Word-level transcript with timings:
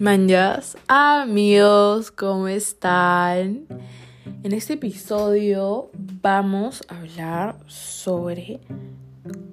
Manjas, 0.00 0.78
amigos, 0.88 2.10
¿cómo 2.10 2.48
están? 2.48 3.66
En 4.42 4.52
este 4.54 4.72
episodio 4.72 5.90
vamos 6.22 6.82
a 6.88 7.00
hablar 7.00 7.58
sobre 7.66 8.60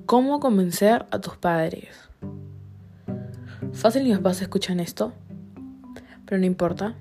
cómo 0.06 0.40
convencer 0.40 1.06
a 1.12 1.20
tus 1.20 1.36
padres. 1.36 1.90
Fácil 3.74 4.06
mis 4.06 4.16
papás 4.16 4.42
escuchan 4.42 4.80
esto, 4.80 5.12
pero 6.26 6.40
no 6.40 6.46
importa. 6.46 6.96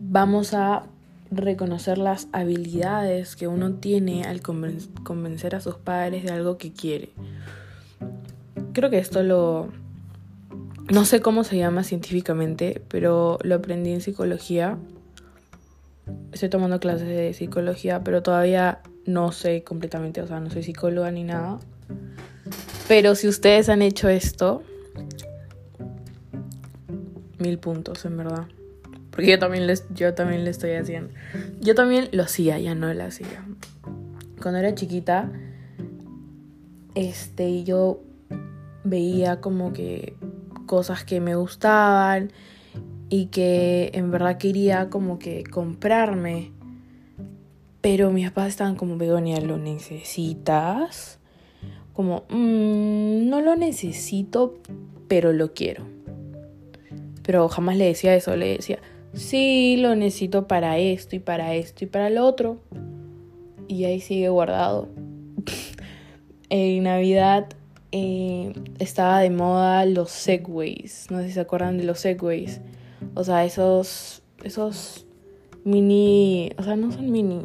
Vamos 0.00 0.54
a 0.54 0.84
reconocer 1.30 1.98
las 1.98 2.28
habilidades 2.32 3.36
que 3.36 3.48
uno 3.48 3.74
tiene 3.74 4.24
al 4.24 4.40
convencer 4.40 5.54
a 5.54 5.60
sus 5.60 5.74
padres 5.74 6.24
de 6.24 6.30
algo 6.30 6.56
que 6.56 6.72
quiere. 6.72 7.10
Creo 8.72 8.88
que 8.88 8.96
esto 8.96 9.22
lo 9.22 9.68
no 10.90 11.04
sé 11.04 11.20
cómo 11.20 11.44
se 11.44 11.56
llama 11.56 11.84
científicamente, 11.84 12.82
pero 12.88 13.38
lo 13.42 13.56
aprendí 13.56 13.92
en 13.92 14.00
psicología. 14.00 14.78
Estoy 16.32 16.48
tomando 16.48 16.80
clases 16.80 17.08
de 17.08 17.34
psicología, 17.34 18.02
pero 18.02 18.22
todavía 18.22 18.80
no 19.04 19.32
sé 19.32 19.62
completamente, 19.64 20.22
o 20.22 20.26
sea, 20.26 20.40
no 20.40 20.50
soy 20.50 20.62
psicóloga 20.62 21.10
ni 21.10 21.24
nada. 21.24 21.58
Pero 22.88 23.14
si 23.14 23.28
ustedes 23.28 23.68
han 23.68 23.82
hecho 23.82 24.08
esto, 24.08 24.62
mil 27.38 27.58
puntos, 27.58 28.04
en 28.06 28.16
verdad. 28.16 28.46
Porque 29.10 29.32
yo 29.32 29.38
también, 29.38 29.66
les, 29.66 29.84
yo 29.94 30.14
también 30.14 30.44
le 30.44 30.50
estoy 30.50 30.72
haciendo. 30.72 31.12
Yo 31.60 31.74
también 31.74 32.08
lo 32.12 32.22
hacía, 32.22 32.58
ya 32.58 32.74
no 32.74 32.92
lo 32.92 33.04
hacía. 33.04 33.44
Cuando 34.40 34.60
era 34.60 34.74
chiquita, 34.74 35.30
este, 36.94 37.64
yo 37.64 38.00
veía 38.84 39.40
como 39.40 39.72
que 39.72 40.14
cosas 40.68 41.02
que 41.02 41.20
me 41.20 41.34
gustaban 41.34 42.30
y 43.10 43.26
que 43.26 43.90
en 43.94 44.12
verdad 44.12 44.38
quería 44.38 44.88
como 44.88 45.18
que 45.18 45.42
comprarme. 45.42 46.52
Pero 47.80 48.12
mis 48.12 48.28
papás 48.28 48.50
estaban 48.50 48.76
como, 48.76 48.96
Begonia, 48.96 49.40
¿lo 49.40 49.58
necesitas? 49.58 51.18
Como, 51.92 52.24
mm, 52.28 53.28
no 53.28 53.40
lo 53.40 53.56
necesito, 53.56 54.58
pero 55.08 55.32
lo 55.32 55.52
quiero. 55.54 55.84
Pero 57.24 57.48
jamás 57.48 57.76
le 57.76 57.86
decía 57.86 58.14
eso, 58.14 58.36
le 58.36 58.56
decía, 58.56 58.78
sí, 59.12 59.76
lo 59.78 59.96
necesito 59.96 60.46
para 60.46 60.78
esto 60.78 61.16
y 61.16 61.18
para 61.18 61.54
esto 61.54 61.84
y 61.84 61.88
para 61.88 62.10
lo 62.10 62.24
otro. 62.24 62.58
Y 63.66 63.84
ahí 63.84 64.00
sigue 64.00 64.28
guardado. 64.28 64.88
en 66.50 66.84
Navidad 66.84 67.48
eh, 67.92 68.52
estaba 68.78 69.20
de 69.20 69.30
moda 69.30 69.84
los 69.86 70.10
segways. 70.10 71.06
No 71.10 71.18
sé 71.18 71.28
si 71.28 71.32
se 71.32 71.40
acuerdan 71.40 71.78
de 71.78 71.84
los 71.84 72.00
segways. 72.00 72.60
O 73.14 73.24
sea, 73.24 73.44
esos, 73.44 74.22
esos 74.42 75.06
mini, 75.64 76.50
o 76.58 76.62
sea, 76.62 76.76
no 76.76 76.90
son 76.92 77.10
mini, 77.10 77.42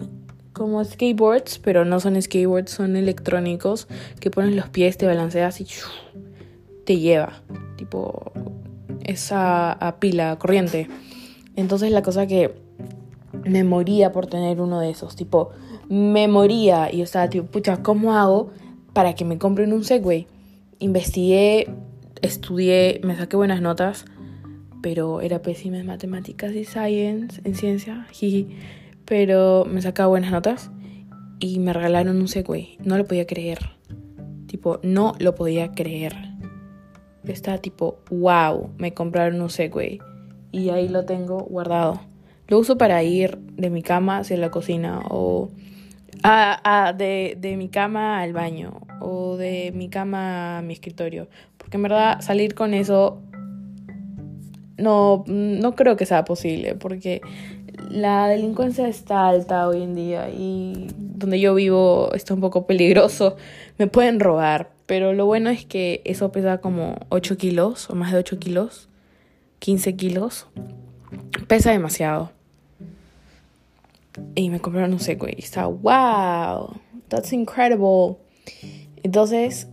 como 0.54 0.84
skateboards, 0.84 1.60
pero 1.60 1.86
no 1.86 2.00
son 2.00 2.22
skateboards, 2.22 2.72
son 2.72 2.96
electrónicos 2.96 3.88
que 4.20 4.32
pones 4.32 4.56
los 4.56 4.70
pies, 4.70 4.98
te 4.98 5.06
balanceas 5.06 5.60
y 5.62 5.68
te 6.86 7.00
lleva. 7.00 7.42
Tipo, 7.76 8.32
esa 9.04 9.72
a 9.72 10.00
pila, 10.00 10.38
corriente. 10.40 10.88
Entonces 11.56 11.92
la 11.92 12.02
cosa 12.02 12.28
que 12.28 12.54
me 13.44 13.64
moría 13.64 14.12
por 14.12 14.28
tener 14.28 14.62
uno 14.62 14.80
de 14.80 14.92
esos, 14.92 15.16
tipo, 15.16 15.50
me 15.90 16.28
moría 16.28 16.92
y 16.92 16.98
yo 16.98 17.04
estaba 17.04 17.30
tipo, 17.30 17.48
pucha, 17.48 17.84
¿cómo 17.84 18.16
hago 18.16 18.52
para 18.94 19.16
que 19.16 19.26
me 19.26 19.38
compren 19.38 19.74
un 19.74 19.84
Segway? 19.84 20.28
Investigué, 20.80 21.68
estudié, 22.22 23.02
me 23.04 23.16
saqué 23.16 23.36
buenas 23.36 23.62
notas, 23.62 24.06
pero 24.82 25.22
era 25.22 25.42
pésima 25.42 25.78
en 25.78 25.86
matemáticas 25.86 26.54
y 26.54 26.66
science, 26.66 27.42
en 27.44 27.56
ciencia, 27.56 28.08
Pero 29.06 29.66
me 29.66 29.82
sacaba 29.82 30.08
buenas 30.08 30.32
notas 30.32 30.72
y 31.40 31.60
me 31.60 31.74
regalaron 31.74 32.18
un 32.18 32.28
Segway. 32.28 32.78
No 32.84 32.98
lo 32.98 33.06
podía 33.06 33.26
creer. 33.26 33.60
Tipo, 34.48 34.80
no 34.84 35.14
lo 35.20 35.36
podía 35.36 35.72
creer. 35.72 36.14
Estaba 37.26 37.58
tipo, 37.58 38.00
wow, 38.12 38.72
me 38.78 38.94
compraron 38.94 39.42
un 39.42 39.50
Segway. 39.50 40.00
Y 40.52 40.70
ahí 40.70 40.88
lo 40.88 41.06
tengo 41.06 41.40
guardado. 41.40 42.02
Lo 42.48 42.60
uso 42.60 42.78
para 42.78 43.02
ir 43.04 43.38
de 43.38 43.70
mi 43.70 43.82
cama 43.82 44.18
hacia 44.18 44.38
la 44.38 44.52
cocina 44.52 45.02
o 45.10 45.50
Ah, 46.24 46.94
de, 46.98 47.38
de, 47.38 47.58
mi 47.58 47.70
cama 47.70 48.22
al 48.22 48.34
baño 48.34 48.82
o 49.02 49.36
de 49.36 49.72
mi 49.76 49.90
cama 49.90 50.60
a 50.60 50.62
mi 50.62 50.74
escritorio. 50.74 51.28
Porque 51.58 51.78
en 51.78 51.84
verdad 51.84 52.22
salir 52.22 52.56
con 52.56 52.74
eso 52.74 53.22
no, 54.78 55.24
no 55.28 55.76
creo 55.76 55.96
que 55.96 56.06
sea 56.06 56.26
posible 56.26 56.76
porque 56.76 57.22
la 57.90 58.28
delincuencia 58.28 58.88
está 58.88 59.28
alta 59.28 59.68
hoy 59.68 59.84
en 59.84 59.96
día 59.96 60.30
y 60.30 60.88
donde 60.98 61.40
yo 61.40 61.56
vivo 61.56 62.12
está 62.14 62.34
un 62.34 62.42
poco 62.42 62.66
peligroso. 62.66 63.36
Me 63.78 63.88
pueden 63.88 64.20
robar, 64.20 64.72
pero 64.86 65.14
lo 65.14 65.26
bueno 65.26 65.50
es 65.50 65.66
que 65.66 66.02
eso 66.06 66.32
pesa 66.32 66.60
como 66.60 66.96
8 67.10 67.38
kilos 67.38 67.90
o 67.90 67.96
más 67.96 68.12
de 68.12 68.20
8 68.20 68.40
kilos, 68.40 68.90
15 69.60 69.96
kilos. 69.96 70.48
Pesa 71.48 71.72
demasiado. 71.72 72.32
Y 74.36 74.50
me 74.50 74.60
compraron 74.60 74.94
un 74.94 75.00
Segway. 75.00 75.36
Y 75.38 75.42
estaba, 75.42 75.68
wow, 75.68 76.76
that's 77.08 77.34
incredible. 77.34 78.18
Entonces, 79.04 79.68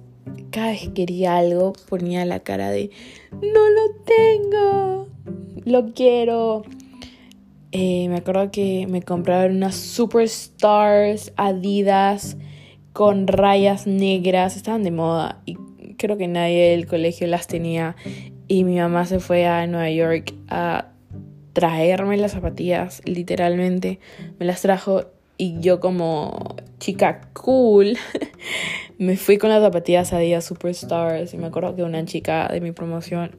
cada 0.50 0.68
vez 0.68 0.82
que 0.82 0.92
quería 0.92 1.36
algo, 1.36 1.72
ponía 1.88 2.24
la 2.24 2.40
cara 2.40 2.70
de, 2.70 2.90
no 3.32 3.70
lo 3.70 3.94
tengo, 4.04 5.08
lo 5.64 5.92
quiero. 5.92 6.62
Eh, 7.72 8.08
me 8.08 8.16
acuerdo 8.16 8.50
que 8.50 8.86
me 8.88 9.02
compraron 9.02 9.56
unas 9.56 9.76
Superstars 9.76 11.32
Adidas 11.36 12.36
con 12.92 13.28
rayas 13.28 13.86
negras, 13.86 14.56
estaban 14.56 14.82
de 14.82 14.90
moda 14.90 15.40
y 15.46 15.54
creo 15.96 16.16
que 16.16 16.26
nadie 16.26 16.70
del 16.70 16.86
colegio 16.86 17.26
las 17.28 17.46
tenía. 17.46 17.94
Y 18.48 18.64
mi 18.64 18.78
mamá 18.78 19.06
se 19.06 19.20
fue 19.20 19.46
a 19.46 19.66
Nueva 19.68 19.90
York 19.90 20.34
a 20.48 20.88
traerme 21.52 22.16
las 22.16 22.32
zapatillas, 22.32 23.02
literalmente. 23.04 23.98
Me 24.38 24.46
las 24.46 24.62
trajo 24.62 25.06
y 25.36 25.60
yo 25.60 25.80
como 25.80 26.56
chica 26.78 27.22
cool 27.32 27.96
me 28.98 29.16
fui 29.16 29.38
con 29.38 29.48
las 29.48 29.62
zapatillas 29.62 30.12
a 30.12 30.18
Día 30.18 30.42
Superstars 30.42 31.32
y 31.32 31.38
me 31.38 31.46
acuerdo 31.46 31.74
que 31.74 31.82
una 31.82 32.04
chica 32.04 32.48
de 32.48 32.60
mi 32.60 32.72
promoción 32.72 33.38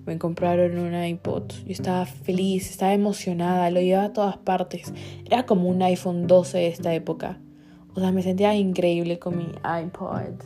Me 0.05 0.19
compraron 0.19 0.79
un 0.79 0.95
iPod. 0.95 1.51
Yo 1.65 1.73
estaba 1.73 2.07
feliz, 2.07 2.71
estaba 2.71 2.93
emocionada, 2.93 3.71
lo 3.71 3.81
llevaba 3.81 4.07
a 4.07 4.13
todas 4.13 4.37
partes. 4.37 4.93
Era 5.25 5.47
como 5.47 5.69
un 5.69 5.83
iPhone 5.83 6.29
12 6.29 6.59
de 6.59 6.67
esta 6.69 6.95
época. 6.95 7.41
O 7.95 8.01
sea, 8.01 8.13
me 8.13 8.23
sentía 8.23 8.55
increíble 8.55 9.19
con 9.19 9.39
mi 9.39 9.49
iPod. 9.65 10.45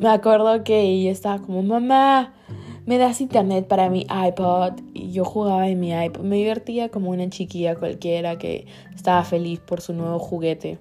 Me 0.00 0.08
acuerdo 0.08 0.64
que 0.64 1.02
yo 1.02 1.10
estaba 1.10 1.42
como, 1.42 1.62
mamá, 1.62 2.32
me 2.86 2.98
das 2.98 3.20
internet 3.20 3.66
para 3.66 3.90
mi 3.90 4.06
iPod 4.08 4.80
y 4.94 5.12
yo 5.12 5.24
jugaba 5.24 5.68
en 5.68 5.80
mi 5.80 5.92
iPod. 5.92 6.22
Me 6.22 6.36
divertía 6.36 6.88
como 6.88 7.10
una 7.10 7.28
chiquilla 7.30 7.76
cualquiera 7.76 8.38
que 8.38 8.66
estaba 8.94 9.22
feliz 9.24 9.60
por 9.60 9.80
su 9.80 9.92
nuevo 9.92 10.18
juguete. 10.18 10.78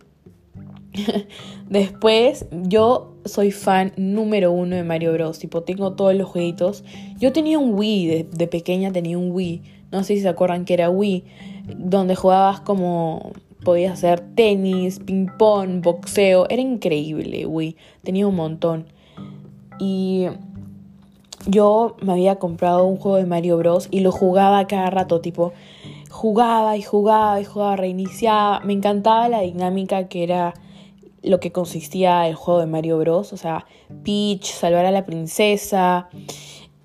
Después 1.70 2.48
yo 2.52 3.14
soy 3.26 3.52
fan 3.52 3.92
número 3.98 4.52
uno 4.52 4.76
de 4.76 4.84
Mario 4.84 5.14
Bros. 5.14 5.40
Tipo, 5.40 5.62
tengo 5.64 5.94
todos 5.94 6.16
los 6.16 6.28
jueguitos. 6.28 6.84
Yo 7.18 7.32
tenía 7.32 7.60
un 7.60 7.74
Wii, 7.74 8.26
de, 8.32 8.48
pequeña 8.48 8.92
tenía 8.92 9.18
un 9.18 9.32
Wii. 9.32 9.62
No 9.92 10.04
sé 10.04 10.16
si 10.16 10.22
se 10.22 10.30
acuerdan 10.30 10.66
que 10.66 10.74
era 10.74 10.90
Wii. 10.90 11.24
Donde 11.78 12.16
jugabas 12.16 12.62
como 12.62 13.34
podías 13.64 13.94
hacer 13.94 14.22
tenis, 14.36 15.00
ping 15.00 15.28
pong, 15.38 15.82
boxeo. 15.82 16.48
Era 16.50 16.62
increíble, 16.62 17.46
Wii. 17.46 17.76
Tenía 18.04 18.28
un 18.28 18.36
montón. 18.36 18.86
Y 19.80 20.26
yo 21.50 21.96
me 22.02 22.14
había 22.14 22.38
comprado 22.38 22.86
un 22.86 22.98
juego 22.98 23.18
de 23.18 23.26
Mario 23.26 23.58
Bros. 23.58 23.88
y 23.92 24.02
lo 24.02 24.12
jugaba 24.12 24.68
cada 24.68 24.90
rato, 24.90 25.22
tipo, 25.22 25.54
jugaba 26.10 26.78
y 26.78 26.82
jugaba 26.82 27.42
y 27.42 27.46
jugaba, 27.46 27.76
reiniciaba. 27.76 28.60
Me 28.62 28.74
encantaba 28.74 29.30
la 29.30 29.42
dinámica 29.42 30.08
que 30.08 30.24
era 30.24 30.54
lo 31.22 31.40
que 31.40 31.52
consistía 31.52 32.28
el 32.28 32.36
juego 32.36 32.60
de 32.60 32.68
Mario 32.68 32.98
Bros. 33.00 33.34
O 33.34 33.38
sea, 33.38 33.66
Peach, 34.04 34.46
salvar 34.46 34.86
a 34.86 34.92
la 34.92 35.06
princesa, 35.06 36.10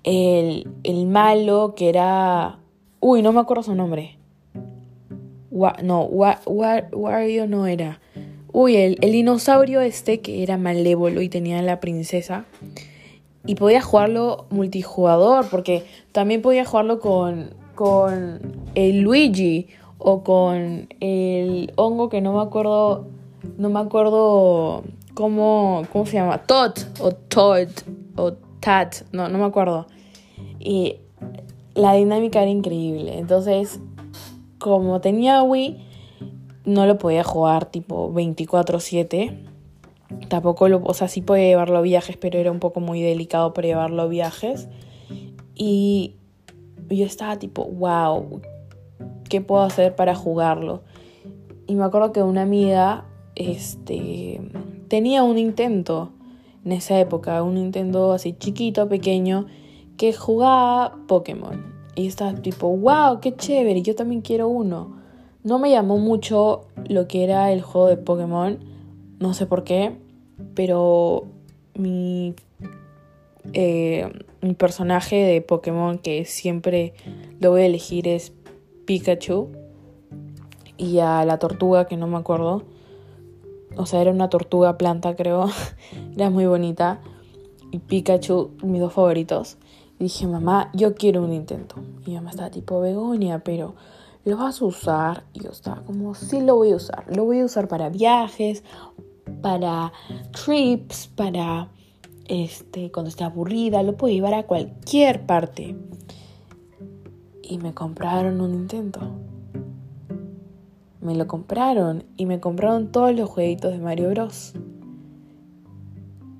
el, 0.03 0.67
el 0.83 1.05
malo 1.05 1.73
que 1.75 1.89
era... 1.89 2.59
Uy, 2.99 3.21
no 3.21 3.33
me 3.33 3.39
acuerdo 3.39 3.63
su 3.63 3.75
nombre. 3.75 4.17
no, 5.51 6.01
Wario 6.03 7.47
no 7.47 7.67
era. 7.67 7.99
Uy, 8.51 8.77
el, 8.77 8.97
el 9.01 9.11
dinosaurio 9.11 9.81
este 9.81 10.21
que 10.21 10.41
era 10.41 10.57
malévolo 10.57 11.21
y 11.21 11.29
tenía 11.29 11.59
a 11.59 11.61
la 11.61 11.79
princesa. 11.79 12.45
Y 13.45 13.55
podía 13.55 13.81
jugarlo 13.81 14.45
multijugador, 14.49 15.47
porque 15.49 15.85
también 16.11 16.41
podía 16.41 16.65
jugarlo 16.65 16.99
con, 16.99 17.51
con 17.75 18.39
el 18.73 19.01
Luigi 19.01 19.67
o 19.97 20.23
con 20.23 20.87
el 20.99 21.71
hongo 21.75 22.09
que 22.09 22.21
no 22.21 22.33
me 22.33 22.41
acuerdo, 22.41 23.07
no 23.57 23.69
me 23.69 23.79
acuerdo 23.79 24.83
cómo, 25.13 25.83
cómo 25.91 26.05
se 26.05 26.13
llama, 26.13 26.43
Tot 26.43 26.79
o 26.99 27.11
Todd 27.11 27.69
o 28.15 28.33
Tat, 28.59 28.95
no, 29.11 29.29
no 29.29 29.37
me 29.37 29.45
acuerdo. 29.45 29.87
Y 30.59 30.97
la 31.75 31.93
dinámica 31.93 32.41
era 32.41 32.51
increíble. 32.51 33.17
Entonces, 33.17 33.79
como 34.59 35.01
tenía 35.01 35.43
Wii, 35.43 35.85
no 36.65 36.85
lo 36.85 36.97
podía 36.97 37.23
jugar 37.23 37.65
tipo 37.65 38.11
24/7 38.11 39.54
Tampoco 40.29 40.69
lo, 40.69 40.81
o 40.83 40.93
sea, 40.93 41.07
sí 41.07 41.21
podía 41.21 41.45
llevarlo 41.45 41.77
a 41.77 41.81
viajes, 41.81 42.17
pero 42.17 42.39
era 42.39 42.51
un 42.51 42.59
poco 42.59 42.79
muy 42.79 43.01
delicado 43.01 43.53
para 43.53 43.67
llevarlo 43.67 44.03
a 44.03 44.07
viajes. 44.07 44.67
Y 45.55 46.15
yo 46.89 47.05
estaba 47.05 47.37
tipo, 47.37 47.65
wow, 47.65 48.41
¿qué 49.29 49.41
puedo 49.41 49.63
hacer 49.63 49.95
para 49.95 50.15
jugarlo? 50.15 50.83
Y 51.67 51.75
me 51.75 51.83
acuerdo 51.83 52.11
que 52.11 52.21
una 52.21 52.43
amiga 52.43 53.05
este, 53.35 54.41
tenía 54.87 55.23
un 55.23 55.35
Nintendo 55.35 56.11
en 56.63 56.71
esa 56.71 56.99
época, 56.99 57.41
un 57.43 57.55
Nintendo 57.55 58.13
así 58.13 58.33
chiquito, 58.33 58.87
pequeño, 58.87 59.45
que 59.97 60.13
jugaba 60.13 60.97
Pokémon. 61.07 61.73
Y 61.95 62.07
estaba 62.07 62.33
tipo, 62.33 62.67
wow, 62.75 63.19
qué 63.21 63.35
chévere, 63.35 63.81
yo 63.81 63.95
también 63.95 64.21
quiero 64.21 64.47
uno. 64.47 64.97
No 65.43 65.59
me 65.59 65.69
llamó 65.69 65.97
mucho 65.97 66.65
lo 66.87 67.07
que 67.07 67.23
era 67.23 67.51
el 67.51 67.61
juego 67.61 67.87
de 67.87 67.97
Pokémon, 67.97 68.59
no 69.19 69.33
sé 69.33 69.45
por 69.45 69.63
qué, 69.63 69.97
pero 70.53 71.25
mi, 71.75 72.35
eh, 73.53 74.11
mi 74.41 74.53
personaje 74.53 75.15
de 75.15 75.41
Pokémon 75.41 75.97
que 75.97 76.25
siempre 76.25 76.93
lo 77.39 77.51
voy 77.51 77.61
a 77.61 77.65
elegir 77.65 78.07
es 78.07 78.33
Pikachu. 78.85 79.49
Y 80.77 80.99
a 80.99 81.23
la 81.23 81.39
tortuga, 81.39 81.85
que 81.85 81.95
no 81.95 82.07
me 82.07 82.17
acuerdo. 82.17 82.63
O 83.77 83.85
sea, 83.85 84.01
era 84.01 84.11
una 84.11 84.29
tortuga 84.29 84.77
planta, 84.77 85.15
creo. 85.15 85.49
era 86.15 86.29
muy 86.29 86.45
bonita. 86.45 87.01
Y 87.71 87.79
Pikachu, 87.79 88.51
mis 88.63 88.81
dos 88.81 88.93
favoritos. 88.93 89.57
Y 89.99 90.05
dije, 90.05 90.27
mamá, 90.27 90.69
yo 90.73 90.95
quiero 90.95 91.23
un 91.23 91.29
Nintendo. 91.29 91.75
Y 92.05 92.13
mamá 92.15 92.31
estaba 92.31 92.49
tipo, 92.49 92.81
Begonia, 92.81 93.39
pero 93.39 93.75
¿lo 94.25 94.37
vas 94.37 94.61
a 94.61 94.65
usar? 94.65 95.23
Y 95.33 95.43
yo 95.43 95.51
estaba 95.51 95.81
como, 95.83 96.13
sí 96.13 96.41
lo 96.41 96.55
voy 96.55 96.71
a 96.71 96.75
usar. 96.75 97.05
Lo 97.15 97.23
voy 97.23 97.39
a 97.39 97.45
usar 97.45 97.69
para 97.69 97.89
viajes 97.89 98.63
para 99.41 99.91
trips, 100.31 101.07
para 101.15 101.69
este, 102.27 102.91
cuando 102.91 103.09
esté 103.09 103.23
aburrida, 103.23 103.83
lo 103.83 103.95
puedo 103.97 104.13
llevar 104.13 104.33
a 104.33 104.43
cualquier 104.43 105.25
parte. 105.25 105.75
Y 107.41 107.57
me 107.59 107.73
compraron 107.73 108.41
un 108.41 108.51
Nintendo. 108.51 108.99
Me 111.01 111.15
lo 111.15 111.27
compraron 111.27 112.03
y 112.17 112.25
me 112.25 112.39
compraron 112.39 112.91
todos 112.91 113.15
los 113.15 113.29
jueguitos 113.29 113.71
de 113.71 113.79
Mario 113.79 114.09
Bros. 114.09 114.53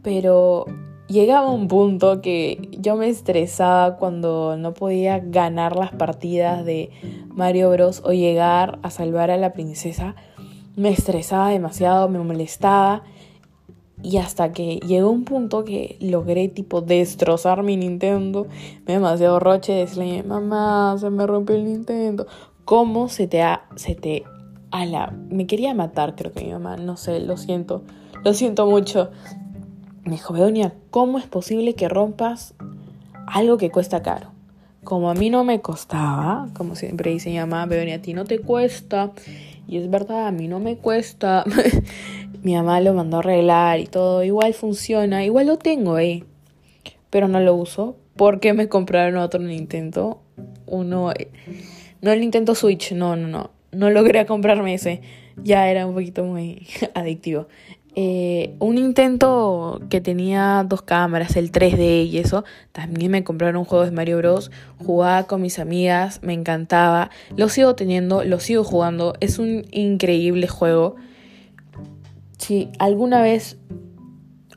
Pero 0.02 0.66
llegaba 1.08 1.52
un 1.52 1.68
punto 1.68 2.22
que 2.22 2.70
yo 2.80 2.96
me 2.96 3.10
estresaba 3.10 3.98
cuando 3.98 4.58
no 4.58 4.74
podía 4.74 5.20
ganar 5.20 5.76
las 5.76 5.92
partidas 5.92 6.66
de 6.66 6.90
Mario 7.30 7.70
Bros 7.70 8.02
o 8.04 8.12
llegar 8.12 8.80
a 8.82 8.90
salvar 8.90 9.30
a 9.30 9.38
la 9.38 9.54
princesa 9.54 10.16
me 10.76 10.90
estresaba 10.90 11.50
demasiado, 11.50 12.10
me 12.10 12.20
molestaba. 12.20 13.04
Y 14.04 14.18
hasta 14.18 14.52
que 14.52 14.76
llegó 14.86 15.10
un 15.10 15.24
punto 15.24 15.64
que 15.64 15.98
logré 16.00 16.48
tipo 16.50 16.82
destrozar 16.82 17.64
mi 17.64 17.78
Nintendo. 17.78 18.46
Me 18.86 18.94
demasiado 18.94 19.40
roche 19.40 19.74
decirle, 19.74 20.24
mamá, 20.24 20.96
se 21.00 21.10
me 21.10 21.26
rompió 21.26 21.56
el 21.56 21.66
Nintendo. 21.66 22.28
¿Cómo 22.66 23.10
se 23.10 23.28
te 23.28 23.42
ha, 23.42 23.66
se 23.76 23.96
te 23.96 24.24
ala? 24.72 25.14
Me 25.30 25.48
quería 25.48 25.74
matar, 25.74 26.16
creo 26.16 26.34
que 26.34 26.44
mi 26.44 26.52
mamá, 26.52 26.78
no 26.78 26.98
sé, 26.98 27.20
lo 27.20 27.38
siento. 27.38 27.84
Lo 28.24 28.34
siento 28.34 28.66
mucho. 28.66 29.12
Me 30.04 30.14
dijo, 30.14 30.34
Beonia, 30.34 30.74
¿cómo 30.92 31.18
es 31.18 31.26
posible 31.26 31.74
que 31.74 31.88
rompas 31.88 32.54
algo 33.28 33.58
que 33.58 33.72
cuesta 33.72 34.04
caro? 34.04 34.32
Como 34.84 35.10
a 35.10 35.16
mí 35.16 35.32
no 35.32 35.44
me 35.44 35.62
costaba, 35.62 36.50
como 36.56 36.76
siempre 36.76 37.12
dice 37.12 37.30
mi 37.30 37.38
mamá, 37.38 37.66
Beonia, 37.66 37.96
a 37.96 38.02
ti 38.02 38.14
no 38.14 38.26
te 38.26 38.40
cuesta. 38.40 39.14
Y 39.68 39.78
es 39.78 39.90
verdad, 39.90 40.28
a 40.28 40.32
mí 40.32 40.48
no 40.48 40.60
me 40.60 40.78
cuesta. 40.78 41.44
Mi 42.44 42.54
mamá 42.56 42.80
lo 42.82 42.94
mandó 42.94 43.18
a 43.18 43.20
arreglar 43.22 43.80
y 43.80 43.88
todo. 43.88 44.24
Igual 44.24 44.54
funciona. 44.54 45.26
Igual 45.26 45.48
lo 45.48 45.58
tengo 45.58 45.96
ahí. 45.96 46.24
Pero 47.10 47.28
no 47.28 47.40
lo 47.40 47.56
uso. 47.56 47.98
Porque 48.16 48.54
me 48.54 48.70
compraron 48.70 49.18
otro 49.18 49.40
Nintendo. 49.40 50.22
Uno. 50.68 51.12
No 52.02 52.12
el 52.12 52.20
Nintendo 52.20 52.54
Switch. 52.54 52.92
No, 52.92 53.16
no, 53.16 53.28
no. 53.28 53.52
No 53.72 53.90
logré 53.90 54.26
comprarme 54.26 54.76
ese. 54.76 55.02
Ya 55.38 55.70
era 55.70 55.86
un 55.86 55.94
poquito 55.94 56.24
muy 56.24 56.68
adictivo. 56.94 57.48
Eh, 57.98 58.58
un 58.60 58.78
intento 58.78 59.82
que 59.90 60.02
tenía 60.02 60.66
dos 60.68 60.82
cámaras, 60.82 61.38
el 61.38 61.52
3D 61.52 62.06
y 62.06 62.18
eso. 62.18 62.44
También 62.74 63.10
me 63.10 63.24
compraron 63.24 63.56
un 63.56 63.64
juego 63.64 63.86
de 63.86 63.92
Mario 63.92 64.18
Bros. 64.18 64.52
Jugaba 64.86 65.24
con 65.24 65.42
mis 65.42 65.60
amigas, 65.60 66.20
me 66.22 66.34
encantaba. 66.34 67.10
Lo 67.38 67.48
sigo 67.48 67.76
teniendo, 67.76 68.26
lo 68.26 68.42
sigo 68.42 68.66
jugando. 68.66 69.14
Es 69.22 69.40
un 69.40 69.66
increíble 69.72 70.50
juego. 70.50 70.98
Si 72.38 72.70
alguna 72.80 73.22
vez 73.22 73.58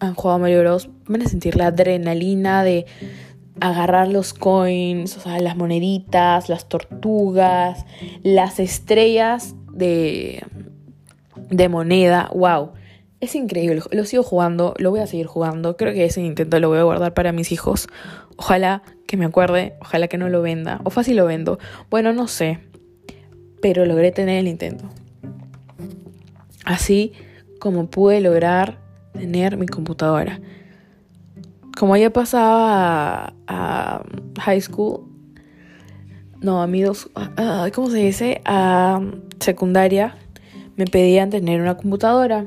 han 0.00 0.14
jugado 0.14 0.40
Mario 0.40 0.60
Bros, 0.60 0.90
van 1.06 1.22
a 1.22 1.26
sentir 1.26 1.56
la 1.56 1.68
adrenalina 1.68 2.64
de 2.64 2.86
agarrar 3.60 4.08
los 4.08 4.34
coins, 4.34 5.16
o 5.16 5.20
sea, 5.20 5.38
las 5.38 5.56
moneditas, 5.56 6.48
las 6.48 6.68
tortugas, 6.68 7.86
las 8.24 8.58
estrellas 8.58 9.54
de, 9.72 10.42
de 11.50 11.68
moneda. 11.68 12.30
¡Wow! 12.34 12.72
Es 13.20 13.34
increíble, 13.34 13.82
lo 13.90 14.04
sigo 14.04 14.22
jugando, 14.22 14.74
lo 14.78 14.90
voy 14.90 15.00
a 15.00 15.06
seguir 15.08 15.26
jugando. 15.26 15.76
Creo 15.76 15.92
que 15.92 16.04
ese 16.04 16.20
intento 16.20 16.60
lo 16.60 16.68
voy 16.68 16.78
a 16.78 16.84
guardar 16.84 17.14
para 17.14 17.32
mis 17.32 17.50
hijos. 17.50 17.88
Ojalá 18.36 18.82
que 19.08 19.16
me 19.16 19.24
acuerde, 19.24 19.74
ojalá 19.80 20.06
que 20.06 20.18
no 20.18 20.28
lo 20.28 20.40
venda. 20.40 20.80
O 20.84 20.90
fácil 20.90 21.16
lo 21.16 21.26
vendo. 21.26 21.58
Bueno, 21.90 22.12
no 22.12 22.28
sé. 22.28 22.60
Pero 23.60 23.84
logré 23.86 24.12
tener 24.12 24.38
el 24.38 24.46
intento. 24.46 24.88
Así 26.64 27.12
como 27.58 27.88
pude 27.90 28.20
lograr 28.20 28.78
tener 29.14 29.56
mi 29.56 29.66
computadora. 29.66 30.40
Como 31.76 31.96
ya 31.96 32.10
pasaba 32.10 33.34
a, 33.48 34.04
high 34.38 34.60
school, 34.60 35.08
no, 36.40 36.62
a 36.62 36.68
mi 36.68 36.82
dos, 36.82 37.10
¿cómo 37.74 37.90
se 37.90 37.98
dice? 37.98 38.42
A 38.44 39.00
secundaria, 39.40 40.16
me 40.76 40.84
pedían 40.84 41.30
tener 41.30 41.60
una 41.60 41.76
computadora. 41.76 42.44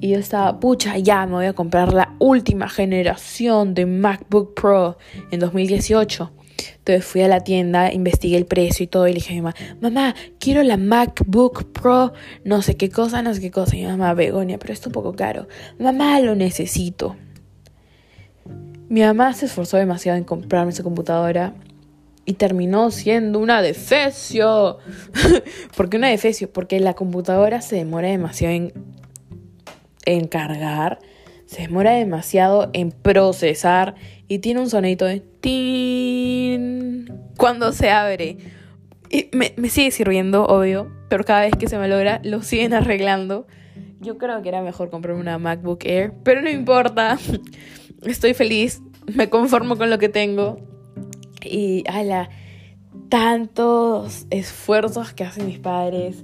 Y 0.00 0.10
yo 0.10 0.18
estaba, 0.18 0.58
pucha, 0.58 0.98
ya 0.98 1.26
me 1.26 1.32
voy 1.32 1.46
a 1.46 1.52
comprar 1.52 1.92
la 1.92 2.14
última 2.18 2.68
generación 2.68 3.74
de 3.74 3.86
MacBook 3.86 4.54
Pro 4.54 4.98
en 5.30 5.40
2018. 5.40 6.32
Entonces 6.78 7.04
fui 7.04 7.22
a 7.22 7.28
la 7.28 7.40
tienda, 7.40 7.92
investigué 7.92 8.36
el 8.36 8.46
precio 8.46 8.84
y 8.84 8.86
todo 8.86 9.06
y 9.06 9.12
le 9.12 9.16
dije 9.16 9.32
a 9.32 9.36
mi 9.36 9.42
mamá, 9.42 9.54
mamá, 9.80 10.14
quiero 10.38 10.62
la 10.62 10.76
MacBook 10.76 11.72
Pro, 11.72 12.12
no 12.44 12.62
sé 12.62 12.76
qué 12.76 12.90
cosa, 12.90 13.22
no 13.22 13.34
sé 13.34 13.40
qué 13.40 13.50
cosa. 13.50 13.76
Y 13.76 13.82
mi 13.82 13.86
mamá, 13.86 14.14
Begonia, 14.14 14.58
pero 14.58 14.72
es 14.72 14.84
un 14.86 14.92
poco 14.92 15.14
caro. 15.14 15.48
Mamá, 15.78 16.20
lo 16.20 16.34
necesito. 16.34 17.16
Mi 18.88 19.00
mamá 19.00 19.32
se 19.32 19.46
esforzó 19.46 19.76
demasiado 19.76 20.18
en 20.18 20.24
comprarme 20.24 20.72
esa 20.72 20.82
computadora 20.82 21.54
y 22.24 22.34
terminó 22.34 22.90
siendo 22.90 23.38
una 23.38 23.62
defecio. 23.62 24.78
¿Por 25.76 25.88
qué 25.88 25.96
una 25.96 26.08
defecio? 26.08 26.52
Porque 26.52 26.78
la 26.80 26.94
computadora 26.94 27.60
se 27.62 27.76
demora 27.76 28.08
demasiado 28.08 28.54
en 28.54 28.72
en 30.04 30.26
cargar, 30.28 30.98
se 31.46 31.62
demora 31.62 31.92
demasiado 31.92 32.70
en 32.72 32.92
procesar 32.92 33.94
y 34.28 34.38
tiene 34.38 34.60
un 34.60 34.70
sonito 34.70 35.04
de 35.04 35.20
tin 35.20 37.12
cuando 37.36 37.72
se 37.72 37.90
abre. 37.90 38.38
Y 39.10 39.28
me, 39.32 39.52
me 39.56 39.68
sigue 39.68 39.90
sirviendo, 39.90 40.46
obvio, 40.46 40.90
pero 41.08 41.24
cada 41.24 41.42
vez 41.42 41.52
que 41.58 41.68
se 41.68 41.76
me 41.76 41.88
logra 41.88 42.20
lo 42.24 42.42
siguen 42.42 42.72
arreglando. 42.72 43.46
Yo 44.00 44.16
creo 44.18 44.42
que 44.42 44.48
era 44.48 44.62
mejor 44.62 44.90
comprarme 44.90 45.20
una 45.20 45.38
MacBook 45.38 45.84
Air, 45.84 46.14
pero 46.24 46.40
no 46.40 46.48
importa. 46.48 47.18
Estoy 48.02 48.34
feliz, 48.34 48.82
me 49.14 49.28
conformo 49.28 49.76
con 49.76 49.90
lo 49.90 49.98
que 49.98 50.08
tengo. 50.08 50.58
Y, 51.44 51.84
ala, 51.88 52.30
tantos 53.08 54.26
esfuerzos 54.30 55.12
que 55.12 55.24
hacen 55.24 55.46
mis 55.46 55.58
padres. 55.58 56.22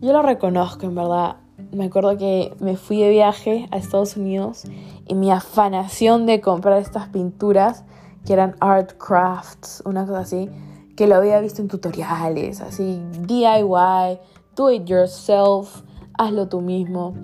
Yo 0.00 0.12
lo 0.12 0.22
reconozco, 0.22 0.86
en 0.86 0.94
verdad. 0.94 1.36
Me 1.72 1.86
acuerdo 1.86 2.18
que 2.18 2.54
me 2.60 2.76
fui 2.76 3.00
de 3.00 3.08
viaje 3.08 3.66
a 3.70 3.78
Estados 3.78 4.18
Unidos 4.18 4.64
y 5.08 5.14
mi 5.14 5.30
afanación 5.30 6.26
de 6.26 6.42
comprar 6.42 6.78
estas 6.78 7.08
pinturas, 7.08 7.84
que 8.26 8.34
eran 8.34 8.56
art 8.60 8.92
crafts, 8.98 9.82
una 9.86 10.04
cosa 10.04 10.18
así, 10.20 10.50
que 10.96 11.06
lo 11.06 11.14
había 11.14 11.40
visto 11.40 11.62
en 11.62 11.68
tutoriales, 11.68 12.60
así, 12.60 13.00
DIY, 13.26 14.18
do 14.54 14.70
it 14.70 14.84
yourself, 14.84 15.82
hazlo 16.18 16.46
tú 16.46 16.60
mismo. 16.60 17.14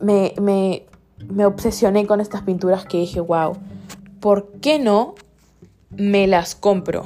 Me, 0.00 0.32
me, 0.40 0.86
me 1.28 1.44
obsesioné 1.44 2.06
con 2.06 2.22
estas 2.22 2.40
pinturas 2.40 2.86
que 2.86 2.96
dije, 2.96 3.20
wow, 3.20 3.52
¿por 4.18 4.50
qué 4.62 4.78
no 4.78 5.14
me 5.90 6.26
las 6.26 6.54
compro? 6.54 7.04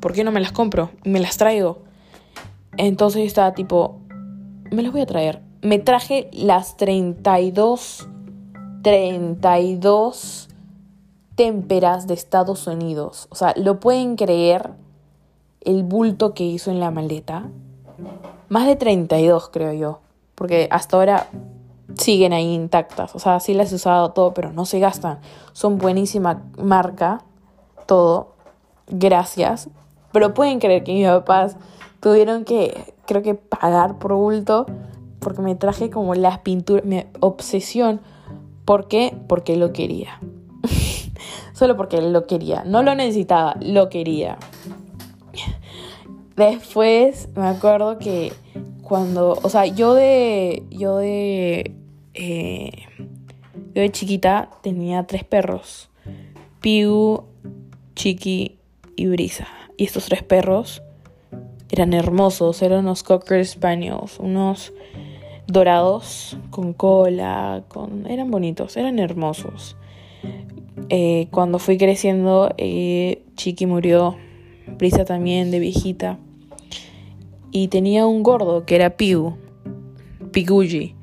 ¿Por 0.00 0.12
qué 0.12 0.22
no 0.22 0.32
me 0.32 0.40
las 0.40 0.52
compro? 0.52 0.90
Me 1.02 1.18
las 1.18 1.38
traigo. 1.38 1.78
Entonces 2.76 3.22
yo 3.22 3.26
estaba 3.26 3.54
tipo, 3.54 4.00
me 4.70 4.82
las 4.82 4.92
voy 4.92 5.00
a 5.00 5.06
traer. 5.06 5.49
Me 5.62 5.78
traje 5.78 6.30
las 6.32 6.78
32, 6.78 8.08
32 8.82 10.48
témperas 11.34 12.06
de 12.06 12.14
Estados 12.14 12.66
Unidos. 12.66 13.26
O 13.30 13.34
sea, 13.34 13.52
¿lo 13.56 13.78
pueden 13.78 14.16
creer 14.16 14.70
el 15.60 15.82
bulto 15.82 16.32
que 16.32 16.44
hizo 16.44 16.70
en 16.70 16.80
la 16.80 16.90
maleta? 16.90 17.50
Más 18.48 18.66
de 18.66 18.76
32, 18.76 19.50
creo 19.50 19.74
yo. 19.74 20.00
Porque 20.34 20.66
hasta 20.70 20.96
ahora 20.96 21.28
siguen 21.94 22.32
ahí 22.32 22.54
intactas. 22.54 23.14
O 23.14 23.18
sea, 23.18 23.38
sí 23.38 23.52
las 23.52 23.70
he 23.72 23.74
usado 23.74 24.12
todo, 24.12 24.32
pero 24.32 24.52
no 24.52 24.64
se 24.64 24.78
gastan. 24.80 25.18
Son 25.52 25.76
buenísima 25.76 26.42
marca, 26.56 27.22
todo. 27.84 28.32
Gracias. 28.86 29.68
Pero 30.10 30.32
pueden 30.32 30.58
creer 30.58 30.84
que 30.84 30.94
mis 30.94 31.06
papás 31.06 31.56
tuvieron 32.00 32.44
que, 32.44 32.94
creo 33.04 33.22
que, 33.22 33.34
pagar 33.34 33.98
por 33.98 34.14
bulto 34.14 34.64
porque 35.20 35.42
me 35.42 35.54
traje 35.54 35.90
como 35.90 36.14
las 36.14 36.38
pinturas, 36.38 36.84
mi 36.84 37.04
obsesión. 37.20 38.00
¿Por 38.64 38.88
qué? 38.88 39.14
Porque 39.28 39.56
lo 39.56 39.72
quería. 39.72 40.20
Solo 41.52 41.76
porque 41.76 42.00
lo 42.00 42.26
quería. 42.26 42.64
No 42.64 42.82
lo 42.82 42.94
necesitaba, 42.94 43.56
lo 43.60 43.88
quería. 43.88 44.38
Después 46.36 47.28
me 47.36 47.46
acuerdo 47.46 47.98
que 47.98 48.32
cuando, 48.82 49.38
o 49.42 49.48
sea, 49.48 49.66
yo 49.66 49.94
de, 49.94 50.64
yo 50.70 50.96
de, 50.96 51.76
eh, 52.14 52.72
yo 53.74 53.82
de 53.82 53.90
chiquita 53.90 54.50
tenía 54.62 55.06
tres 55.06 55.24
perros. 55.24 55.90
Piu, 56.60 57.24
Chiqui 57.94 58.58
y 58.96 59.06
Brisa. 59.06 59.46
Y 59.76 59.84
estos 59.84 60.06
tres 60.06 60.22
perros 60.22 60.82
eran 61.70 61.92
hermosos, 61.92 62.62
eran 62.62 62.80
unos 62.80 63.02
Cocker 63.02 63.44
Spaniels, 63.46 64.18
unos 64.18 64.72
dorados 65.52 66.36
con 66.50 66.72
cola, 66.72 67.64
con 67.68 68.06
eran 68.06 68.30
bonitos, 68.30 68.76
eran 68.76 68.98
hermosos. 68.98 69.76
Eh, 70.88 71.28
cuando 71.30 71.58
fui 71.58 71.78
creciendo, 71.78 72.54
eh, 72.58 73.22
Chiqui 73.36 73.66
murió, 73.66 74.16
Brisa 74.78 75.04
también 75.04 75.50
de 75.50 75.58
viejita. 75.58 76.18
Y 77.52 77.68
tenía 77.68 78.06
un 78.06 78.22
gordo 78.22 78.64
que 78.64 78.76
era 78.76 78.96
Piu, 78.96 79.36
Piguji, 80.32 80.94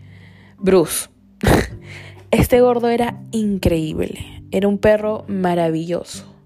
Bruce. 0.58 1.10
Este 2.30 2.60
gordo 2.60 2.90
era 2.90 3.22
increíble, 3.32 4.44
era 4.52 4.68
un 4.68 4.78
perro 4.78 5.24
maravilloso 5.30 6.38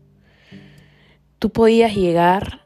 tú 1.41 1.49
podías 1.49 1.95
llegar 1.95 2.61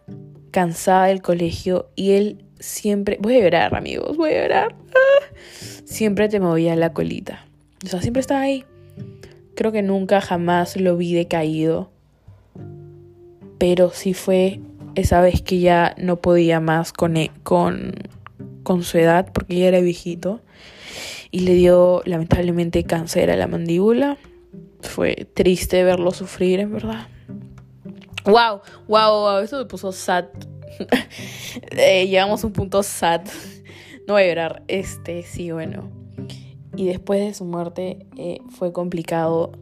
cansada 0.52 1.06
del 1.06 1.22
colegio 1.22 1.88
y 1.96 2.12
él 2.12 2.45
siempre, 2.66 3.18
voy 3.22 3.38
a 3.38 3.42
llorar 3.42 3.76
amigos, 3.76 4.18
voy 4.18 4.32
a 4.32 4.42
llorar, 4.42 4.76
ah, 4.90 5.36
siempre 5.86 6.28
te 6.28 6.40
movía 6.40 6.76
la 6.76 6.94
colita. 6.94 7.46
O 7.84 7.88
sea, 7.88 8.02
siempre 8.02 8.22
estaba 8.22 8.42
ahí. 8.42 8.66
Creo 9.56 9.72
que 9.72 9.82
nunca 9.82 10.20
jamás 10.22 10.76
lo 10.76 10.98
vi 10.98 11.14
decaído. 11.14 11.92
Pero 13.58 13.92
sí 13.92 14.14
fue 14.14 14.60
esa 14.96 15.22
vez 15.22 15.42
que 15.42 15.60
ya 15.60 15.96
no 15.98 16.18
podía 16.18 16.60
más 16.60 16.92
con, 16.92 17.16
e, 17.16 17.32
con, 17.44 17.94
con 18.64 18.84
su 18.84 18.98
edad, 18.98 19.32
porque 19.32 19.60
ya 19.60 19.68
era 19.68 19.80
viejito. 19.80 20.42
Y 21.32 21.42
le 21.42 21.54
dio 21.54 22.02
lamentablemente 22.06 22.84
cáncer 22.84 23.30
a 23.30 23.36
la 23.36 23.48
mandíbula. 23.48 24.18
Fue 24.82 25.28
triste 25.34 25.84
verlo 25.84 26.12
sufrir, 26.12 26.60
en 26.60 26.74
verdad. 26.74 27.08
Wow, 28.26 28.62
wow, 28.88 29.12
wow, 29.12 29.38
eso 29.40 29.58
me 29.60 29.66
puso 29.66 29.92
sad. 29.92 30.26
eh, 31.72 32.08
llegamos 32.08 32.44
un 32.44 32.54
punto 32.54 32.84
sad. 32.84 33.22
no 34.08 34.14
voy 34.14 34.24
a 34.24 34.28
llorar. 34.28 34.64
Este, 34.68 35.24
sí, 35.24 35.52
bueno. 35.52 35.90
Y 36.76 36.86
después 36.86 37.20
de 37.22 37.34
su 37.34 37.46
muerte 37.46 38.06
eh, 38.18 38.40
fue 38.50 38.74
complicado 38.74 39.54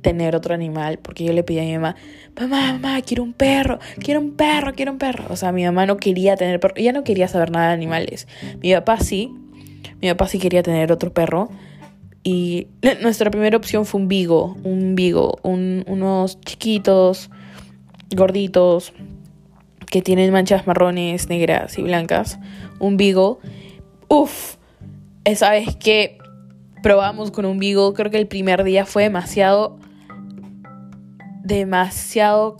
tener 0.00 0.36
otro 0.36 0.54
animal 0.54 1.00
porque 1.00 1.24
yo 1.24 1.32
le 1.32 1.42
pedí 1.42 1.58
a 1.58 1.62
mi 1.62 1.74
mamá, 1.74 1.96
mamá, 2.38 2.74
mamá, 2.74 3.02
quiero 3.02 3.24
un 3.24 3.32
perro, 3.32 3.80
quiero 3.98 4.20
un 4.20 4.36
perro, 4.36 4.72
quiero 4.74 4.92
un 4.92 4.98
perro. 4.98 5.24
O 5.30 5.36
sea, 5.36 5.50
mi 5.50 5.64
mamá 5.64 5.86
no 5.86 5.96
quería 5.96 6.36
tener 6.36 6.60
perro, 6.60 6.74
ella 6.76 6.92
no 6.92 7.02
quería 7.02 7.26
saber 7.26 7.50
nada 7.50 7.68
de 7.68 7.74
animales. 7.74 8.28
Mi 8.62 8.72
papá 8.72 9.00
sí, 9.00 9.34
mi 10.00 10.08
papá 10.08 10.28
sí 10.28 10.38
quería 10.38 10.62
tener 10.62 10.92
otro 10.92 11.12
perro, 11.12 11.50
y 12.26 12.66
nuestra 13.02 13.30
primera 13.30 13.56
opción 13.56 13.86
fue 13.86 14.00
un 14.00 14.08
Vigo, 14.08 14.56
un 14.64 14.96
Vigo, 14.96 15.38
unos 15.44 16.40
chiquitos, 16.40 17.30
gorditos, 18.14 18.92
que 19.90 20.02
tienen 20.02 20.32
manchas 20.32 20.66
marrones, 20.66 21.28
negras 21.28 21.78
y 21.78 21.82
blancas. 21.82 22.38
Un 22.78 22.96
Vigo. 22.96 23.38
Uf, 24.08 24.56
esa 25.24 25.50
vez 25.50 25.76
que 25.76 26.18
probamos 26.82 27.30
con 27.30 27.46
un 27.46 27.58
Vigo, 27.58 27.94
creo 27.94 28.10
que 28.10 28.18
el 28.18 28.28
primer 28.28 28.64
día 28.64 28.86
fue 28.86 29.04
demasiado, 29.04 29.78
demasiado 31.42 32.58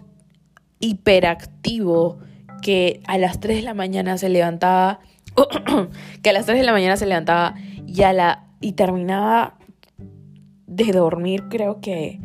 hiperactivo, 0.80 2.18
que 2.62 3.00
a 3.06 3.18
las 3.18 3.40
3 3.40 3.56
de 3.56 3.62
la 3.62 3.74
mañana 3.74 4.18
se 4.18 4.28
levantaba, 4.28 5.00
que 6.22 6.30
a 6.30 6.32
las 6.32 6.46
3 6.46 6.58
de 6.58 6.64
la 6.64 6.72
mañana 6.72 6.96
se 6.96 7.06
levantaba 7.06 7.54
y 7.86 8.02
a 8.02 8.12
la 8.12 8.46
y 8.60 8.72
terminaba 8.72 9.58
de 10.66 10.92
dormir, 10.92 11.44
creo 11.48 11.80
que, 11.80 12.20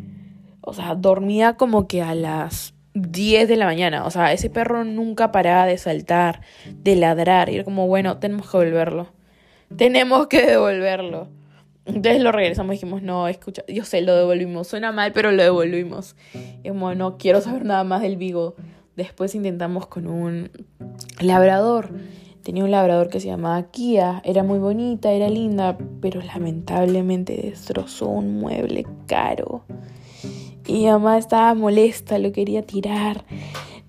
o 0.61 0.73
sea, 0.73 0.95
dormía 0.95 1.57
como 1.57 1.87
que 1.87 2.01
a 2.01 2.15
las 2.15 2.73
10 2.93 3.47
de 3.47 3.55
la 3.57 3.65
mañana. 3.65 4.05
O 4.05 4.11
sea, 4.11 4.33
ese 4.33 4.49
perro 4.49 4.83
nunca 4.83 5.31
paraba 5.31 5.65
de 5.65 5.77
saltar, 5.77 6.41
de 6.71 6.95
ladrar. 6.95 7.49
Y 7.49 7.55
era 7.55 7.63
como, 7.63 7.87
bueno, 7.87 8.17
tenemos 8.17 8.49
que 8.49 8.57
devolverlo. 8.57 9.07
Tenemos 9.75 10.27
que 10.27 10.45
devolverlo. 10.45 11.29
Entonces 11.85 12.21
lo 12.21 12.31
regresamos 12.31 12.73
y 12.73 12.77
dijimos, 12.77 13.01
no, 13.01 13.27
escucha, 13.27 13.63
yo 13.67 13.83
sé, 13.85 14.01
lo 14.01 14.15
devolvimos. 14.15 14.67
Suena 14.67 14.91
mal, 14.91 15.11
pero 15.13 15.31
lo 15.31 15.41
devolvimos. 15.41 16.15
Y 16.63 16.69
como, 16.69 16.93
no 16.93 17.17
quiero 17.17 17.41
saber 17.41 17.65
nada 17.65 17.83
más 17.83 18.01
del 18.01 18.17
Vigo. 18.17 18.55
Después 18.95 19.33
intentamos 19.35 19.87
con 19.87 20.07
un 20.07 20.51
labrador. 21.19 21.89
Tenía 22.43 22.63
un 22.63 22.71
labrador 22.71 23.09
que 23.09 23.19
se 23.19 23.27
llamaba 23.27 23.69
Kia, 23.69 24.19
era 24.25 24.41
muy 24.41 24.57
bonita, 24.57 25.11
era 25.11 25.29
linda, 25.29 25.77
pero 26.01 26.21
lamentablemente 26.21 27.39
destrozó 27.39 28.07
un 28.07 28.39
mueble 28.39 28.85
caro. 29.05 29.63
Y 30.67 30.73
mi 30.73 30.87
mamá 30.87 31.17
estaba 31.17 31.53
molesta, 31.53 32.19
lo 32.19 32.31
quería 32.31 32.61
tirar, 32.63 33.25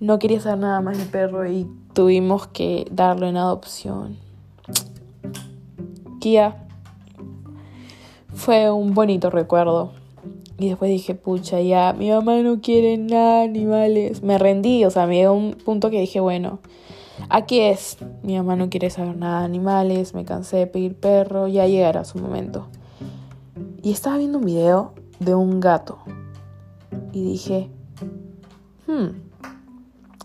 no 0.01 0.19
quería 0.19 0.39
hacer 0.39 0.59
nada 0.59 0.81
más 0.81 0.99
de 0.99 1.05
perro 1.05 1.49
y 1.51 1.67
tuvimos 1.93 2.47
que 2.47 2.87
darlo 2.91 3.27
en 3.27 3.37
adopción. 3.37 4.17
Kia 6.21 6.57
fue 8.35 8.71
un 8.71 8.95
bonito 8.95 9.31
recuerdo. 9.31 9.93
Y 10.59 10.69
después 10.69 10.91
dije, 10.91 11.15
pucha, 11.15 11.61
ya, 11.61 11.93
mi 11.93 12.11
mamá 12.11 12.37
no 12.39 12.61
quiere 12.61 12.97
nada, 12.97 13.43
animales. 13.43 14.23
Me 14.23 14.39
rendí, 14.39 14.85
o 14.85 14.91
sea, 14.91 15.07
me 15.07 15.17
dio 15.19 15.33
un 15.33 15.53
punto 15.55 15.91
que 15.91 16.01
dije, 16.01 16.21
bueno, 16.21 16.61
Aquí 17.29 17.61
es, 17.61 17.99
mi 18.23 18.37
mamá 18.37 18.57
no 18.57 18.69
quiere 18.69 18.91
saber 18.91 19.17
nada 19.17 19.41
de 19.41 19.45
animales, 19.47 20.15
me 20.15 20.25
cansé 20.25 20.59
de 20.59 20.67
pedir 20.67 20.95
perro, 20.95 21.47
ya 21.49 21.67
llegará 21.67 22.05
su 22.05 22.19
momento. 22.19 22.67
Y 23.83 23.93
estaba 23.93 24.19
viendo 24.19 24.39
un 24.39 24.45
video 24.45 24.93
de 25.21 25.35
un 25.35 25.61
gato 25.61 25.99
y 27.13 27.23
dije, 27.23 27.71
hmm, 28.87 29.09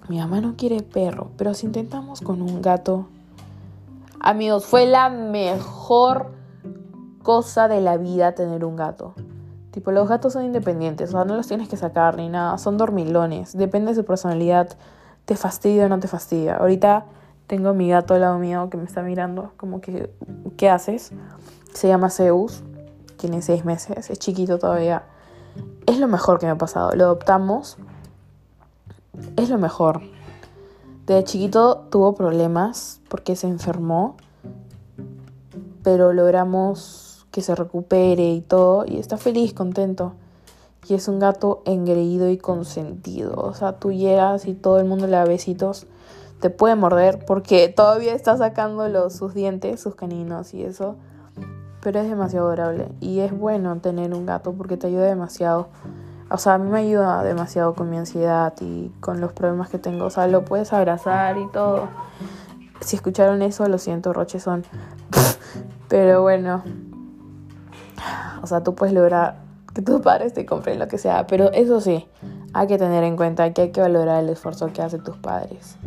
mi 0.10 0.20
mamá 0.20 0.42
no 0.42 0.56
quiere 0.56 0.82
perro, 0.82 1.32
pero 1.38 1.54
si 1.54 1.66
intentamos 1.66 2.22
con 2.22 2.42
un 2.42 2.62
gato... 2.62 3.08
Amigos, 4.20 4.66
fue 4.66 4.88
la 4.88 5.10
mejor 5.10 6.32
cosa 7.22 7.68
de 7.68 7.82
la 7.82 7.98
vida 7.98 8.34
tener 8.34 8.66
un 8.66 8.76
gato. 8.76 9.14
Tipo, 9.72 9.92
los 9.92 10.08
gatos 10.08 10.34
son 10.34 10.46
independientes, 10.46 11.10
o 11.10 11.12
sea, 11.12 11.26
no 11.26 11.36
los 11.36 11.48
tienes 11.48 11.70
que 11.70 11.78
sacar 11.78 12.18
ni 12.18 12.30
nada, 12.30 12.58
son 12.58 12.78
dormilones, 12.78 13.56
depende 13.56 13.92
de 13.92 13.96
su 13.96 14.06
personalidad, 14.06 14.70
te 15.26 15.36
fastidia 15.36 15.86
o 15.86 15.90
no 15.90 16.00
te 16.00 16.08
fastidia. 16.08 16.56
Ahorita 16.56 17.06
tengo 17.46 17.70
a 17.70 17.74
mi 17.74 17.90
gato 17.90 18.14
al 18.14 18.22
lado 18.22 18.40
mío 18.40 18.70
que 18.70 18.78
me 18.78 18.86
está 18.86 19.04
mirando, 19.04 19.52
como 19.58 19.82
que, 19.82 20.10
¿qué 20.58 20.70
haces? 20.70 21.12
Se 21.74 21.88
llama 21.88 22.10
Zeus, 22.10 22.64
tiene 23.18 23.42
seis 23.42 23.66
meses, 23.66 24.10
es 24.10 24.18
chiquito 24.20 24.58
todavía. 24.58 25.04
Es 25.88 26.00
lo 26.00 26.10
mejor 26.10 26.38
que 26.38 26.46
me 26.46 26.52
ha 26.52 26.58
pasado, 26.58 26.92
lo 26.96 27.06
adoptamos, 27.06 27.78
es 29.38 29.50
lo 29.50 29.58
mejor. 29.58 30.02
De 31.06 31.24
chiquito 31.24 31.88
tuvo 31.90 32.14
problemas 32.14 33.00
porque 33.08 33.38
se 33.38 33.48
enfermó, 33.48 34.18
pero 35.84 36.12
logramos 36.12 37.26
que 37.32 37.42
se 37.42 37.56
recupere 37.56 38.34
y 38.34 38.42
todo, 38.42 38.84
y 38.86 38.98
está 38.98 39.16
feliz, 39.18 39.54
contento. 39.54 40.12
Y 40.90 40.96
es 40.96 41.08
un 41.08 41.20
gato 41.20 41.62
engreído 41.64 42.30
y 42.30 42.38
consentido. 42.38 43.36
O 43.38 43.54
sea, 43.54 43.80
tú 43.80 43.94
llegas 43.94 44.46
y 44.46 44.56
todo 44.56 44.80
el 44.80 44.86
mundo 44.86 45.08
le 45.08 45.14
da 45.14 45.24
besitos. 45.24 45.88
Te 46.42 46.50
puede 46.50 46.76
morder 46.76 47.24
porque 47.26 47.70
todavía 47.70 48.14
está 48.14 48.36
sacando 48.36 48.90
los, 48.90 49.14
sus 49.14 49.34
dientes, 49.34 49.80
sus 49.80 49.96
caninos 49.96 50.54
y 50.54 50.64
eso. 50.64 50.98
Pero 51.88 52.02
es 52.02 52.10
demasiado 52.10 52.48
adorable. 52.48 52.90
Y 53.00 53.22
es 53.22 53.32
bueno 53.32 53.78
tener 53.78 54.14
un 54.14 54.26
gato 54.26 54.52
porque 54.52 54.76
te 54.76 54.88
ayuda 54.88 55.06
demasiado. 55.06 55.70
O 56.30 56.38
sea, 56.38 56.56
a 56.56 56.58
mí 56.58 56.70
me 56.70 56.80
ayuda 56.80 57.24
demasiado 57.24 57.76
con 57.76 57.90
mi 57.90 57.96
ansiedad 57.96 58.54
y 58.60 58.90
con 59.00 59.22
los 59.22 59.32
problemas 59.32 59.70
que 59.70 59.80
tengo. 59.80 60.04
O 60.04 60.10
sea, 60.10 60.28
lo 60.28 60.44
puedes 60.44 60.74
abrazar 60.74 61.38
y 61.38 61.48
todo. 61.50 61.88
Si 62.82 62.98
escucharon 62.98 63.42
eso, 63.42 63.66
lo 63.68 63.78
siento, 63.78 64.12
Roche 64.12 64.42
son. 64.42 64.66
Pero 65.88 66.24
bueno, 66.24 66.62
o 68.42 68.48
sea, 68.48 68.62
tú 68.64 68.76
puedes 68.76 68.94
lograr 68.94 69.38
que 69.74 69.82
tus 69.82 70.02
padres 70.02 70.34
te 70.34 70.46
compren 70.46 70.80
lo 70.80 70.90
que 70.90 70.98
sea, 70.98 71.26
pero 71.26 71.54
eso 71.54 71.80
sí, 71.80 72.06
hay 72.54 72.68
que 72.68 72.78
tener 72.78 73.06
en 73.06 73.16
cuenta 73.16 73.54
que 73.54 73.62
hay 73.62 73.72
que 73.72 73.80
valorar 73.80 74.22
el 74.26 74.30
esfuerzo 74.30 74.74
que 74.74 74.82
hacen 74.82 75.06
tus 75.06 75.16
padres. 75.16 75.78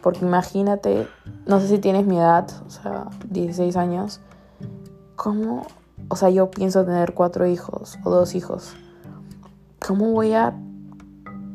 Porque 0.00 0.20
imagínate, 0.24 1.06
no 1.44 1.60
sé 1.60 1.68
si 1.68 1.78
tienes 1.78 2.06
mi 2.06 2.16
edad, 2.16 2.48
o 2.66 2.70
sea, 2.70 3.08
16 3.28 3.76
años, 3.76 4.20
¿cómo? 5.16 5.66
O 6.08 6.16
sea, 6.16 6.30
yo 6.30 6.50
pienso 6.50 6.84
tener 6.84 7.14
cuatro 7.14 7.46
hijos 7.46 7.98
o 8.04 8.10
dos 8.10 8.34
hijos. 8.34 8.74
¿Cómo 9.84 10.12
voy 10.12 10.34
a 10.34 10.54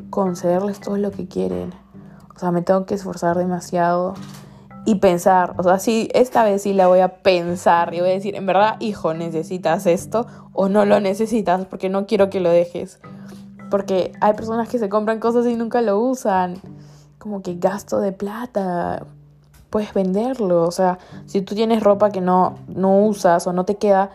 concederles 0.09 0.79
todo 0.79 0.97
lo 0.97 1.11
que 1.11 1.27
quieren? 1.27 1.73
O 2.35 2.39
sea, 2.39 2.51
me 2.51 2.61
tengo 2.61 2.85
que 2.85 2.95
esforzar 2.95 3.37
demasiado 3.37 4.15
y 4.85 4.95
pensar, 4.95 5.53
o 5.57 5.63
sea, 5.63 5.77
sí, 5.77 6.09
esta 6.13 6.43
vez 6.43 6.63
sí 6.63 6.73
la 6.73 6.87
voy 6.87 6.99
a 6.99 7.21
pensar 7.21 7.93
y 7.93 7.99
voy 7.99 8.09
a 8.09 8.13
decir, 8.13 8.35
en 8.35 8.47
verdad, 8.47 8.77
hijo, 8.79 9.13
necesitas 9.13 9.85
esto 9.85 10.25
o 10.53 10.69
no 10.69 10.85
lo 10.85 10.99
necesitas 10.99 11.65
porque 11.65 11.89
no 11.89 12.07
quiero 12.07 12.29
que 12.29 12.39
lo 12.39 12.49
dejes. 12.49 12.99
Porque 13.69 14.11
hay 14.19 14.33
personas 14.33 14.67
que 14.69 14.79
se 14.79 14.89
compran 14.89 15.19
cosas 15.19 15.45
y 15.45 15.55
nunca 15.55 15.81
lo 15.81 15.99
usan. 15.99 16.55
Como 17.19 17.41
que 17.41 17.55
gasto 17.55 17.99
de 17.99 18.11
plata. 18.11 19.05
Puedes 19.71 19.93
venderlo. 19.93 20.63
O 20.63 20.71
sea, 20.71 20.99
si 21.25 21.41
tú 21.41 21.55
tienes 21.55 21.81
ropa 21.81 22.11
que 22.11 22.21
no, 22.21 22.59
no 22.67 22.99
usas 22.99 23.47
o 23.47 23.53
no 23.53 23.65
te 23.65 23.77
queda, 23.77 24.11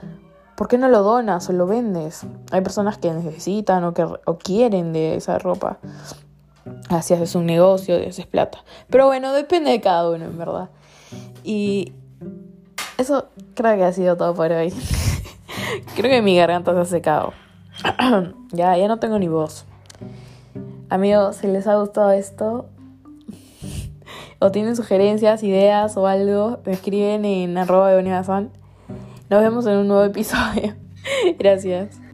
¿por 0.55 0.69
qué 0.69 0.79
no 0.79 0.89
lo 0.89 1.03
donas 1.03 1.49
o 1.49 1.53
lo 1.53 1.67
vendes? 1.67 2.25
Hay 2.53 2.61
personas 2.61 2.99
que 2.99 3.13
necesitan 3.13 3.83
o 3.83 3.93
que 3.93 4.05
o 4.05 4.39
quieren 4.39 4.93
de 4.93 5.17
esa 5.17 5.39
ropa. 5.41 5.79
Así 6.89 7.15
haces 7.15 7.35
un 7.35 7.47
negocio 7.47 7.97
haces 7.97 8.27
plata. 8.27 8.59
Pero 8.89 9.07
bueno, 9.07 9.33
depende 9.33 9.71
de 9.71 9.81
cada 9.81 10.09
uno, 10.09 10.27
en 10.27 10.39
verdad. 10.39 10.69
Y 11.43 11.93
eso 12.99 13.27
creo 13.55 13.77
que 13.77 13.85
ha 13.85 13.93
sido 13.93 14.17
todo 14.17 14.35
por 14.35 14.53
hoy. 14.53 14.73
creo 15.97 16.11
que 16.11 16.23
mi 16.23 16.37
garganta 16.37 16.73
se 16.75 16.81
ha 16.81 16.85
secado. 16.85 17.33
ya, 18.53 18.77
ya 18.77 18.89
no 18.89 18.99
tengo 18.99 19.19
ni 19.19 19.29
voz. 19.29 19.65
Amigos, 20.89 21.37
si 21.37 21.49
les 21.49 21.67
ha 21.67 21.77
gustado 21.77 22.13
esto 22.13 22.67
o 24.39 24.51
tienen 24.51 24.77
sugerencias, 24.77 25.43
ideas 25.43 25.97
o 25.97 26.07
algo, 26.07 26.61
me 26.65 26.73
escriben 26.73 27.25
en 27.25 27.59
arroba 27.59 27.91
de 27.91 28.03
Nos 28.03 29.43
vemos 29.43 29.67
en 29.67 29.77
un 29.79 29.89
nuevo 29.89 30.05
episodio. 30.05 30.75
Gracias. 31.39 32.06